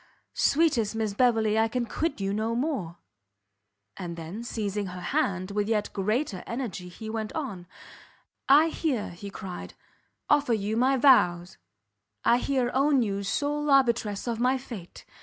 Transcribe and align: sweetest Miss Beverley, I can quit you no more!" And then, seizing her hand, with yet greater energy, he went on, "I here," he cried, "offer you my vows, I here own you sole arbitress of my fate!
sweetest 0.33 0.95
Miss 0.95 1.13
Beverley, 1.13 1.59
I 1.59 1.67
can 1.67 1.85
quit 1.85 2.19
you 2.19 2.33
no 2.33 2.55
more!" 2.55 2.97
And 3.95 4.17
then, 4.17 4.43
seizing 4.43 4.87
her 4.87 4.99
hand, 4.99 5.51
with 5.51 5.69
yet 5.69 5.93
greater 5.93 6.43
energy, 6.47 6.89
he 6.89 7.07
went 7.07 7.31
on, 7.33 7.67
"I 8.49 8.69
here," 8.69 9.11
he 9.11 9.29
cried, 9.29 9.75
"offer 10.27 10.53
you 10.55 10.75
my 10.75 10.97
vows, 10.97 11.57
I 12.25 12.39
here 12.39 12.71
own 12.73 13.03
you 13.03 13.21
sole 13.21 13.69
arbitress 13.69 14.25
of 14.27 14.39
my 14.39 14.57
fate! 14.57 15.05